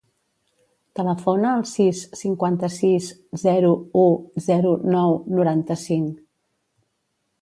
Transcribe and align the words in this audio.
Telefona 0.99 1.51
al 1.57 1.61
sis, 1.71 1.99
cinquanta-sis, 2.21 3.09
zero, 3.43 3.69
u, 4.05 4.07
zero, 4.47 4.73
nou, 4.97 5.15
noranta-cinc. 5.41 6.17